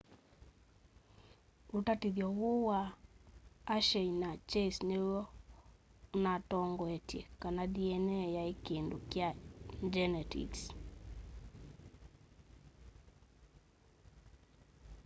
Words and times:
utatithyo 1.79 2.27
uu 2.47 2.59
wa 2.69 2.81
hershey 3.69 4.09
na 4.21 4.29
chase 4.49 4.79
niw'o 4.89 5.21
unatongoetye 6.17 7.21
kana 7.41 7.63
dna 7.73 8.21
yai 8.35 8.53
kindu 8.65 8.97
kya 9.11 9.27
ngyenetiks 9.83 10.61